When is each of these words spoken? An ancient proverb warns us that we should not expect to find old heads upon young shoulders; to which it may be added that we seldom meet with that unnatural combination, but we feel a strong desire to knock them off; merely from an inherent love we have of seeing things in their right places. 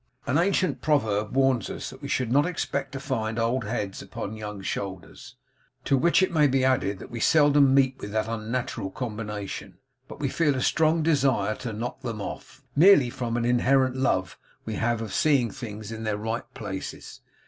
An 0.25 0.39
ancient 0.39 0.81
proverb 0.81 1.35
warns 1.35 1.69
us 1.69 1.91
that 1.91 2.01
we 2.01 2.07
should 2.07 2.31
not 2.31 2.47
expect 2.47 2.91
to 2.93 2.99
find 2.99 3.37
old 3.37 3.65
heads 3.65 4.01
upon 4.01 4.33
young 4.35 4.63
shoulders; 4.63 5.35
to 5.85 5.95
which 5.95 6.23
it 6.23 6.31
may 6.31 6.47
be 6.47 6.65
added 6.65 6.97
that 6.97 7.11
we 7.11 7.19
seldom 7.19 7.75
meet 7.75 7.99
with 7.99 8.11
that 8.11 8.27
unnatural 8.27 8.89
combination, 8.89 9.77
but 10.07 10.19
we 10.19 10.27
feel 10.27 10.55
a 10.55 10.61
strong 10.63 11.03
desire 11.03 11.53
to 11.57 11.71
knock 11.71 12.01
them 12.01 12.19
off; 12.19 12.63
merely 12.75 13.11
from 13.11 13.37
an 13.37 13.45
inherent 13.45 13.95
love 13.95 14.39
we 14.65 14.73
have 14.73 15.03
of 15.03 15.13
seeing 15.13 15.51
things 15.51 15.91
in 15.91 16.01
their 16.03 16.17
right 16.17 16.51
places. 16.55 17.21